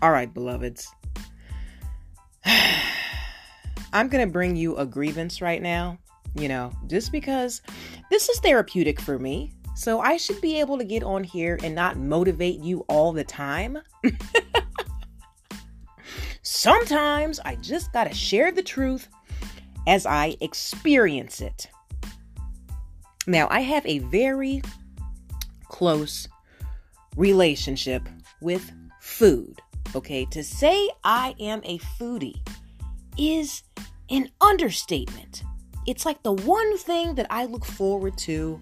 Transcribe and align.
All 0.00 0.12
right, 0.12 0.32
beloveds. 0.32 0.88
I'm 3.92 4.08
going 4.08 4.24
to 4.26 4.32
bring 4.32 4.54
you 4.54 4.76
a 4.76 4.86
grievance 4.86 5.42
right 5.42 5.60
now, 5.60 5.98
you 6.34 6.48
know, 6.48 6.72
just 6.86 7.10
because 7.10 7.62
this 8.10 8.28
is 8.28 8.38
therapeutic 8.40 9.00
for 9.00 9.18
me. 9.18 9.52
So 9.74 10.00
I 10.00 10.16
should 10.16 10.40
be 10.40 10.60
able 10.60 10.78
to 10.78 10.84
get 10.84 11.02
on 11.02 11.24
here 11.24 11.58
and 11.62 11.74
not 11.74 11.96
motivate 11.96 12.60
you 12.60 12.80
all 12.88 13.12
the 13.12 13.24
time. 13.24 13.78
Sometimes 16.42 17.40
I 17.40 17.56
just 17.56 17.92
got 17.92 18.04
to 18.04 18.14
share 18.14 18.52
the 18.52 18.62
truth 18.62 19.08
as 19.86 20.06
I 20.06 20.36
experience 20.40 21.40
it. 21.40 21.68
Now, 23.26 23.48
I 23.50 23.60
have 23.60 23.84
a 23.86 23.98
very 23.98 24.62
close 25.68 26.28
relationship 27.16 28.08
with 28.40 28.72
food. 29.00 29.60
Okay, 29.94 30.26
to 30.26 30.44
say 30.44 30.90
I 31.02 31.34
am 31.40 31.62
a 31.64 31.78
foodie 31.78 32.40
is 33.16 33.62
an 34.10 34.30
understatement. 34.40 35.42
It's 35.86 36.04
like 36.04 36.22
the 36.22 36.32
one 36.32 36.76
thing 36.76 37.14
that 37.14 37.26
I 37.30 37.46
look 37.46 37.64
forward 37.64 38.18
to, 38.18 38.60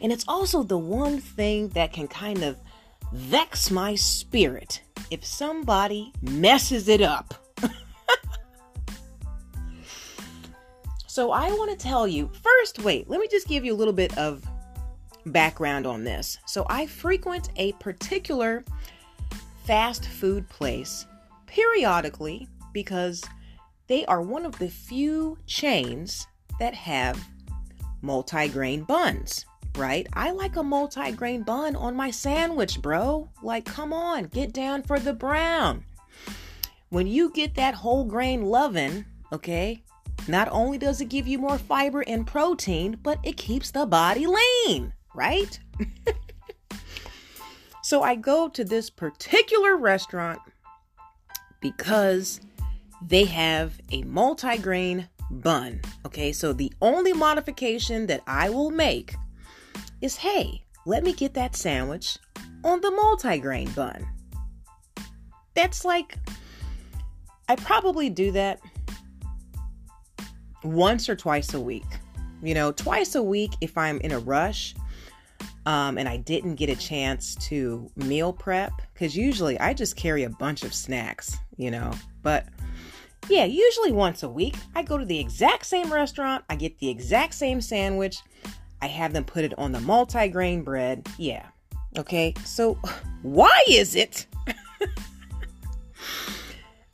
and 0.00 0.10
it's 0.10 0.24
also 0.26 0.62
the 0.62 0.78
one 0.78 1.20
thing 1.20 1.68
that 1.70 1.92
can 1.92 2.08
kind 2.08 2.42
of 2.42 2.58
vex 3.12 3.70
my 3.70 3.94
spirit 3.94 4.82
if 5.10 5.24
somebody 5.24 6.12
messes 6.22 6.88
it 6.88 7.02
up. 7.02 7.34
so 11.06 11.30
I 11.30 11.50
want 11.50 11.70
to 11.70 11.76
tell 11.76 12.08
you 12.08 12.30
first, 12.42 12.82
wait, 12.82 13.08
let 13.08 13.20
me 13.20 13.28
just 13.30 13.46
give 13.46 13.64
you 13.64 13.74
a 13.74 13.76
little 13.76 13.92
bit 13.92 14.16
of 14.16 14.42
background 15.26 15.86
on 15.86 16.04
this. 16.04 16.38
So 16.46 16.66
I 16.68 16.86
frequent 16.86 17.50
a 17.56 17.72
particular 17.72 18.64
fast 19.64 20.06
food 20.06 20.48
place 20.48 21.06
periodically 21.46 22.46
because 22.72 23.22
they 23.86 24.04
are 24.06 24.20
one 24.20 24.44
of 24.44 24.58
the 24.58 24.68
few 24.68 25.38
chains 25.46 26.26
that 26.58 26.74
have 26.74 27.22
multi-grain 28.02 28.82
buns, 28.82 29.46
right? 29.76 30.06
I 30.12 30.32
like 30.32 30.56
a 30.56 30.62
multi-grain 30.62 31.42
bun 31.42 31.76
on 31.76 31.96
my 31.96 32.10
sandwich, 32.10 32.82
bro. 32.82 33.28
Like, 33.42 33.64
come 33.64 33.92
on, 33.92 34.24
get 34.24 34.52
down 34.52 34.82
for 34.82 34.98
the 34.98 35.14
brown. 35.14 35.84
When 36.90 37.06
you 37.06 37.30
get 37.30 37.54
that 37.54 37.74
whole 37.74 38.04
grain 38.04 38.42
loving, 38.42 39.04
okay, 39.32 39.82
not 40.28 40.48
only 40.50 40.78
does 40.78 41.00
it 41.00 41.08
give 41.08 41.26
you 41.26 41.38
more 41.38 41.58
fiber 41.58 42.02
and 42.06 42.26
protein, 42.26 42.98
but 43.02 43.18
it 43.22 43.36
keeps 43.36 43.70
the 43.70 43.86
body 43.86 44.26
lean, 44.26 44.92
right? 45.14 45.58
So 47.84 48.02
I 48.02 48.14
go 48.14 48.48
to 48.48 48.64
this 48.64 48.88
particular 48.88 49.76
restaurant 49.76 50.40
because 51.60 52.40
they 53.06 53.26
have 53.26 53.78
a 53.92 54.00
multi-grain 54.04 55.06
bun. 55.30 55.82
Okay, 56.06 56.32
so 56.32 56.54
the 56.54 56.72
only 56.80 57.12
modification 57.12 58.06
that 58.06 58.22
I 58.26 58.48
will 58.48 58.70
make 58.70 59.14
is 60.00 60.16
hey, 60.16 60.64
let 60.86 61.04
me 61.04 61.12
get 61.12 61.34
that 61.34 61.54
sandwich 61.54 62.16
on 62.64 62.80
the 62.80 62.90
multi-grain 62.90 63.70
bun. 63.72 64.08
That's 65.54 65.84
like, 65.84 66.16
I 67.50 67.56
probably 67.56 68.08
do 68.08 68.32
that 68.32 68.60
once 70.62 71.06
or 71.10 71.16
twice 71.16 71.52
a 71.52 71.60
week. 71.60 71.84
You 72.42 72.54
know, 72.54 72.72
twice 72.72 73.14
a 73.14 73.22
week 73.22 73.52
if 73.60 73.76
I'm 73.76 74.00
in 74.00 74.12
a 74.12 74.20
rush 74.20 74.74
um, 75.66 75.98
and 75.98 76.08
I 76.08 76.18
didn't 76.18 76.56
get 76.56 76.68
a 76.68 76.76
chance 76.76 77.34
to 77.48 77.90
meal 77.96 78.32
prep 78.32 78.72
because 78.92 79.16
usually 79.16 79.58
I 79.58 79.74
just 79.74 79.96
carry 79.96 80.24
a 80.24 80.30
bunch 80.30 80.62
of 80.64 80.74
snacks, 80.74 81.36
you 81.56 81.70
know. 81.70 81.92
But 82.22 82.46
yeah, 83.28 83.44
usually 83.44 83.92
once 83.92 84.22
a 84.22 84.28
week, 84.28 84.56
I 84.74 84.82
go 84.82 84.98
to 84.98 85.04
the 85.04 85.18
exact 85.18 85.66
same 85.66 85.92
restaurant, 85.92 86.44
I 86.50 86.56
get 86.56 86.78
the 86.78 86.90
exact 86.90 87.34
same 87.34 87.60
sandwich, 87.60 88.18
I 88.82 88.86
have 88.86 89.12
them 89.12 89.24
put 89.24 89.44
it 89.44 89.58
on 89.58 89.72
the 89.72 89.80
multi 89.80 90.28
grain 90.28 90.62
bread. 90.62 91.08
Yeah. 91.16 91.46
Okay, 91.96 92.34
so 92.44 92.74
why 93.22 93.58
is 93.68 93.94
it 93.94 94.26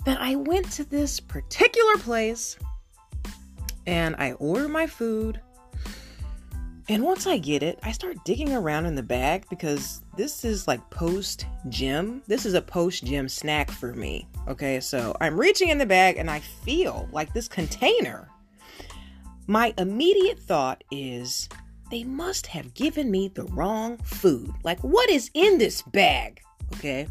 that 0.04 0.20
I 0.20 0.36
went 0.36 0.70
to 0.72 0.84
this 0.84 1.18
particular 1.18 1.96
place 1.96 2.56
and 3.86 4.14
I 4.16 4.32
order 4.32 4.68
my 4.68 4.86
food? 4.86 5.40
And 6.90 7.04
once 7.04 7.28
I 7.28 7.38
get 7.38 7.62
it, 7.62 7.78
I 7.84 7.92
start 7.92 8.24
digging 8.24 8.52
around 8.52 8.84
in 8.84 8.96
the 8.96 9.02
bag 9.04 9.44
because 9.48 10.02
this 10.16 10.44
is 10.44 10.66
like 10.66 10.90
post 10.90 11.46
gym. 11.68 12.20
This 12.26 12.44
is 12.44 12.54
a 12.54 12.60
post 12.60 13.04
gym 13.04 13.28
snack 13.28 13.70
for 13.70 13.92
me. 13.92 14.26
Okay, 14.48 14.80
so 14.80 15.16
I'm 15.20 15.38
reaching 15.38 15.68
in 15.68 15.78
the 15.78 15.86
bag 15.86 16.16
and 16.16 16.28
I 16.28 16.40
feel 16.40 17.08
like 17.12 17.32
this 17.32 17.46
container. 17.46 18.28
My 19.46 19.72
immediate 19.78 20.40
thought 20.40 20.82
is 20.90 21.48
they 21.92 22.02
must 22.02 22.48
have 22.48 22.74
given 22.74 23.08
me 23.08 23.28
the 23.28 23.44
wrong 23.44 23.96
food. 23.98 24.50
Like, 24.64 24.80
what 24.80 25.08
is 25.10 25.30
in 25.32 25.58
this 25.58 25.82
bag? 25.82 26.40
Okay. 26.74 27.06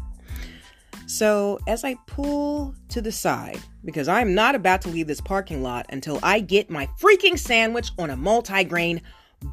So, 1.06 1.58
as 1.66 1.84
I 1.84 1.94
pull 2.06 2.74
to 2.90 3.00
the 3.00 3.12
side, 3.12 3.60
because 3.82 4.08
I'm 4.08 4.34
not 4.34 4.54
about 4.54 4.82
to 4.82 4.90
leave 4.90 5.06
this 5.06 5.22
parking 5.22 5.62
lot 5.62 5.86
until 5.88 6.20
I 6.22 6.40
get 6.40 6.68
my 6.68 6.86
freaking 7.00 7.38
sandwich 7.38 7.92
on 7.98 8.10
a 8.10 8.16
multi 8.16 8.62
grain 8.64 9.00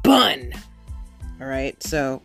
bun. 0.02 0.52
All 1.40 1.46
right, 1.46 1.80
so 1.82 2.22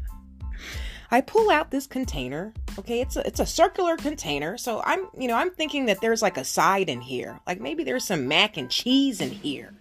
I 1.10 1.20
pull 1.20 1.50
out 1.50 1.70
this 1.70 1.86
container. 1.86 2.52
Okay, 2.78 3.00
it's 3.00 3.16
a 3.16 3.26
it's 3.26 3.40
a 3.40 3.46
circular 3.46 3.96
container. 3.96 4.56
So 4.56 4.82
I'm, 4.84 5.08
you 5.18 5.26
know, 5.26 5.34
I'm 5.34 5.50
thinking 5.50 5.86
that 5.86 6.00
there's 6.00 6.22
like 6.22 6.36
a 6.36 6.44
side 6.44 6.88
in 6.88 7.00
here. 7.00 7.40
Like 7.46 7.60
maybe 7.60 7.82
there's 7.82 8.04
some 8.04 8.28
mac 8.28 8.56
and 8.56 8.70
cheese 8.70 9.20
in 9.20 9.30
here. 9.30 9.74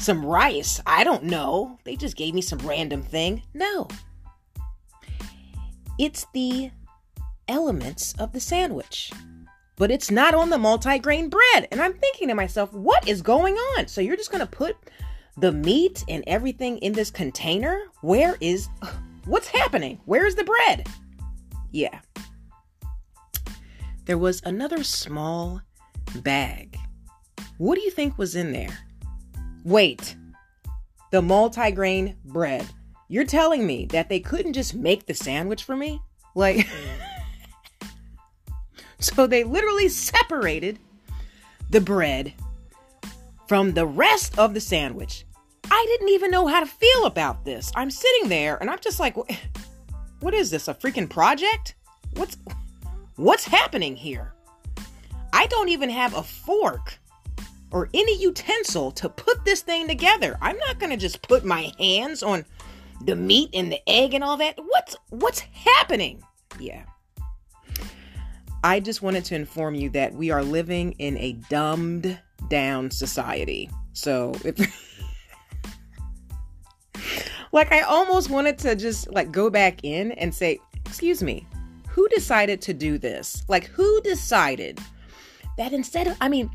Some 0.00 0.24
rice. 0.24 0.80
I 0.86 1.04
don't 1.04 1.24
know. 1.24 1.78
They 1.84 1.96
just 1.96 2.16
gave 2.16 2.34
me 2.34 2.40
some 2.40 2.58
random 2.60 3.02
thing. 3.02 3.42
No. 3.54 3.88
It's 5.98 6.26
the 6.32 6.70
elements 7.48 8.14
of 8.18 8.32
the 8.32 8.40
sandwich. 8.40 9.12
But 9.76 9.90
it's 9.92 10.10
not 10.10 10.34
on 10.34 10.50
the 10.50 10.58
multi-grain 10.58 11.28
bread. 11.28 11.68
And 11.70 11.80
I'm 11.80 11.94
thinking 11.94 12.28
to 12.28 12.34
myself, 12.34 12.72
what 12.72 13.06
is 13.08 13.22
going 13.22 13.54
on? 13.54 13.86
So 13.86 14.00
you're 14.00 14.16
just 14.16 14.32
going 14.32 14.40
to 14.40 14.46
put 14.46 14.76
the 15.38 15.52
meat 15.52 16.04
and 16.08 16.24
everything 16.26 16.78
in 16.78 16.92
this 16.92 17.10
container? 17.10 17.80
Where 18.00 18.36
is 18.40 18.68
what's 19.24 19.48
happening? 19.48 20.00
Where's 20.04 20.34
the 20.34 20.44
bread? 20.44 20.86
Yeah. 21.70 22.00
There 24.06 24.18
was 24.18 24.42
another 24.44 24.82
small 24.84 25.60
bag. 26.16 26.78
What 27.58 27.74
do 27.74 27.82
you 27.82 27.90
think 27.90 28.16
was 28.18 28.34
in 28.34 28.52
there? 28.52 28.78
Wait. 29.64 30.16
The 31.10 31.22
multi-grain 31.22 32.16
bread. 32.24 32.66
You're 33.08 33.24
telling 33.24 33.66
me 33.66 33.86
that 33.86 34.08
they 34.08 34.20
couldn't 34.20 34.52
just 34.52 34.74
make 34.74 35.06
the 35.06 35.14
sandwich 35.14 35.64
for 35.64 35.76
me? 35.76 36.00
Like 36.34 36.66
So 39.00 39.26
they 39.26 39.44
literally 39.44 39.88
separated 39.88 40.78
the 41.70 41.80
bread 41.80 42.32
from 43.46 43.72
the 43.72 43.86
rest 43.86 44.38
of 44.38 44.54
the 44.54 44.60
sandwich. 44.60 45.24
I 45.78 45.86
didn't 45.86 46.08
even 46.08 46.32
know 46.32 46.48
how 46.48 46.58
to 46.58 46.66
feel 46.66 47.06
about 47.06 47.44
this. 47.44 47.70
I'm 47.76 47.88
sitting 47.88 48.28
there 48.28 48.56
and 48.56 48.68
I'm 48.68 48.80
just 48.80 48.98
like, 48.98 49.16
what 50.20 50.34
is 50.34 50.50
this? 50.50 50.66
A 50.66 50.74
freaking 50.74 51.08
project? 51.08 51.76
What's 52.14 52.36
what's 53.14 53.44
happening 53.44 53.94
here? 53.94 54.34
I 55.32 55.46
don't 55.46 55.68
even 55.68 55.88
have 55.88 56.16
a 56.16 56.22
fork 56.24 56.98
or 57.70 57.88
any 57.94 58.18
utensil 58.18 58.90
to 58.90 59.08
put 59.08 59.44
this 59.44 59.60
thing 59.60 59.86
together. 59.86 60.36
I'm 60.42 60.58
not 60.58 60.80
going 60.80 60.90
to 60.90 60.96
just 60.96 61.22
put 61.22 61.44
my 61.44 61.72
hands 61.78 62.24
on 62.24 62.44
the 63.04 63.14
meat 63.14 63.50
and 63.54 63.70
the 63.70 63.88
egg 63.88 64.14
and 64.14 64.24
all 64.24 64.36
that. 64.38 64.58
What's 64.58 64.96
what's 65.10 65.38
happening? 65.38 66.24
Yeah. 66.58 66.82
I 68.64 68.80
just 68.80 69.00
wanted 69.00 69.24
to 69.26 69.36
inform 69.36 69.76
you 69.76 69.90
that 69.90 70.12
we 70.12 70.32
are 70.32 70.42
living 70.42 70.96
in 70.98 71.16
a 71.18 71.34
dumbed 71.48 72.18
down 72.48 72.90
society. 72.90 73.70
So 73.92 74.34
if 74.44 74.58
like 77.52 77.72
I 77.72 77.80
almost 77.80 78.30
wanted 78.30 78.58
to 78.58 78.74
just 78.74 79.10
like 79.10 79.32
go 79.32 79.50
back 79.50 79.84
in 79.84 80.12
and 80.12 80.34
say, 80.34 80.58
"Excuse 80.86 81.22
me, 81.22 81.46
who 81.88 82.08
decided 82.08 82.60
to 82.62 82.74
do 82.74 82.98
this? 82.98 83.44
Like 83.48 83.66
who 83.66 84.00
decided 84.02 84.78
that 85.56 85.72
instead 85.72 86.06
of 86.06 86.16
I 86.20 86.28
mean, 86.28 86.50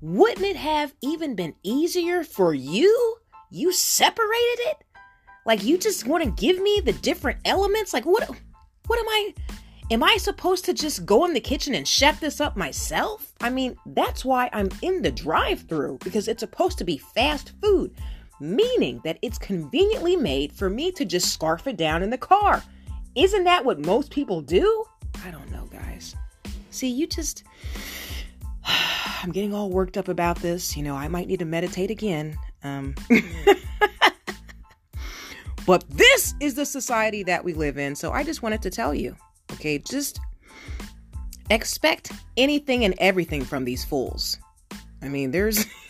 wouldn't 0.00 0.46
it 0.46 0.56
have 0.56 0.94
even 1.02 1.34
been 1.34 1.54
easier 1.62 2.24
for 2.24 2.54
you? 2.54 3.16
You 3.50 3.72
separated 3.72 4.60
it? 4.60 4.78
Like 5.44 5.62
you 5.62 5.78
just 5.78 6.06
want 6.06 6.24
to 6.24 6.30
give 6.30 6.60
me 6.60 6.80
the 6.80 6.92
different 6.92 7.38
elements? 7.44 7.92
Like 7.92 8.04
what 8.04 8.28
what 8.86 8.98
am 8.98 9.08
I 9.08 9.34
Am 9.88 10.02
I 10.02 10.16
supposed 10.16 10.64
to 10.64 10.74
just 10.74 11.06
go 11.06 11.24
in 11.26 11.32
the 11.32 11.40
kitchen 11.40 11.72
and 11.76 11.86
chef 11.86 12.18
this 12.18 12.40
up 12.40 12.56
myself? 12.56 13.32
I 13.40 13.50
mean, 13.50 13.76
that's 13.86 14.24
why 14.24 14.50
I'm 14.52 14.68
in 14.82 15.00
the 15.00 15.12
drive 15.12 15.60
through 15.68 15.98
because 16.02 16.26
it's 16.26 16.40
supposed 16.40 16.78
to 16.78 16.84
be 16.84 16.98
fast 16.98 17.52
food 17.62 17.94
meaning 18.40 19.00
that 19.04 19.18
it's 19.22 19.38
conveniently 19.38 20.16
made 20.16 20.52
for 20.52 20.68
me 20.68 20.92
to 20.92 21.04
just 21.04 21.32
scarf 21.32 21.66
it 21.66 21.76
down 21.76 22.02
in 22.02 22.10
the 22.10 22.18
car. 22.18 22.62
Isn't 23.14 23.44
that 23.44 23.64
what 23.64 23.84
most 23.84 24.10
people 24.10 24.42
do? 24.42 24.84
I 25.24 25.30
don't 25.30 25.50
know, 25.50 25.66
guys. 25.66 26.14
See, 26.70 26.88
you 26.88 27.06
just. 27.06 27.44
I'm 29.22 29.32
getting 29.32 29.54
all 29.54 29.70
worked 29.70 29.96
up 29.96 30.08
about 30.08 30.38
this. 30.38 30.76
You 30.76 30.82
know, 30.82 30.94
I 30.94 31.08
might 31.08 31.26
need 31.26 31.38
to 31.38 31.44
meditate 31.44 31.90
again. 31.90 32.36
Um, 32.62 32.94
but 35.66 35.84
this 35.88 36.34
is 36.40 36.54
the 36.54 36.66
society 36.66 37.22
that 37.22 37.42
we 37.42 37.54
live 37.54 37.78
in. 37.78 37.96
So 37.96 38.12
I 38.12 38.22
just 38.22 38.42
wanted 38.42 38.62
to 38.62 38.70
tell 38.70 38.94
you, 38.94 39.16
okay, 39.52 39.78
just 39.78 40.20
expect 41.50 42.12
anything 42.36 42.84
and 42.84 42.94
everything 42.98 43.44
from 43.44 43.64
these 43.64 43.84
fools. 43.84 44.38
I 45.02 45.08
mean, 45.08 45.30
there's. 45.30 45.64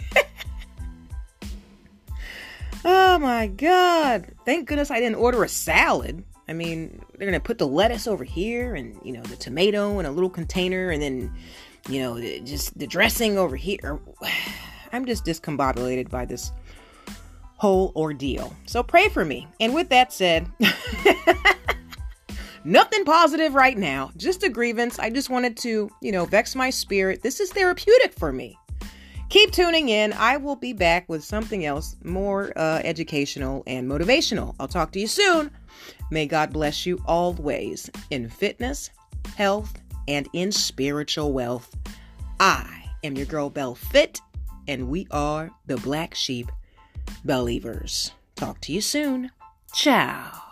oh 2.85 3.19
my 3.19 3.47
God. 3.47 4.29
Thank 4.45 4.69
goodness 4.69 4.91
I 4.91 5.01
didn't 5.01 5.17
order 5.17 5.45
a 5.45 5.49
salad. 5.49 6.25
I 6.49 6.53
mean, 6.53 7.01
they're 7.17 7.29
going 7.29 7.41
to 7.41 7.45
put 7.45 7.59
the 7.59 7.67
lettuce 7.67 8.07
over 8.07 8.25
here 8.25 8.75
and, 8.75 8.99
you 9.03 9.13
know, 9.13 9.23
the 9.23 9.37
tomato 9.37 9.99
in 9.99 10.07
a 10.07 10.11
little 10.11 10.31
container 10.31 10.91
and 10.91 11.03
then, 11.03 11.35
you 11.89 12.01
know, 12.01 12.21
just 12.45 12.79
the 12.79 12.87
dressing 12.87 13.39
over 13.39 13.57
here. 13.57 13.99
I'm 14.93 15.07
just 15.07 15.25
discombobulated 15.25 16.09
by 16.09 16.25
this 16.25 16.53
whole 17.57 17.93
ordeal. 17.97 18.55
So 18.67 18.83
pray 18.83 19.09
for 19.09 19.25
me. 19.25 19.49
And 19.61 19.75
with 19.75 19.89
that 19.89 20.13
said, 20.13 20.47
nothing 22.65 23.05
positive 23.05 23.55
right 23.55 23.77
now, 23.77 24.13
just 24.17 24.45
a 24.45 24.49
grievance. 24.49 24.99
I 24.99 25.11
just 25.11 25.31
wanted 25.31 25.57
to, 25.59 25.91
you 26.01 26.13
know, 26.13 26.27
vex 26.27 26.55
my 26.55 26.71
spirit. 26.71 27.23
This 27.23 27.41
is 27.41 27.51
therapeutic 27.51 28.13
for 28.13 28.33
me. 28.33 28.59
Keep 29.29 29.51
tuning 29.51 29.89
in. 29.89 30.13
I 30.13 30.37
will 30.37 30.57
be 30.57 30.73
back 30.73 31.09
with 31.09 31.25
something 31.25 31.65
else 31.65 31.97
more 32.05 32.53
uh, 32.57 32.81
educational 32.85 33.65
and 33.67 33.91
motivational. 33.91 34.55
I'll 34.61 34.69
talk 34.69 34.93
to 34.93 35.01
you 35.01 35.09
soon. 35.09 35.51
May 36.11 36.27
God 36.27 36.53
bless 36.53 36.87
you 36.87 37.03
always 37.07 37.91
in 38.11 38.29
fitness, 38.29 38.91
health, 39.37 39.73
and 40.07 40.29
in 40.33 40.53
spiritual 40.53 41.33
wealth. 41.33 41.75
I 42.39 42.85
am 43.03 43.17
your 43.17 43.27
girl 43.27 43.51
Belle 43.51 43.75
Fit, 43.75 44.21
and 44.69 44.89
we 44.89 45.09
are 45.11 45.51
the 45.67 45.77
Black 45.79 46.15
Sheep 46.15 46.51
Believers. 47.25 48.13
Talk 48.37 48.61
to 48.63 48.73
you 48.73 48.81
soon. 48.81 49.33
Ciao. 49.73 50.46